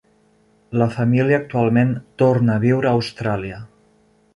La 0.83 0.87
família 0.95 1.39
actualment 1.43 1.93
torna 2.25 2.59
a 2.59 2.67
viure 2.67 2.91
a 2.95 2.99
Austràlia. 3.03 3.67